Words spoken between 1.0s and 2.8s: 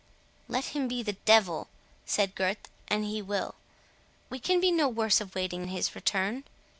the devil," said Gurth,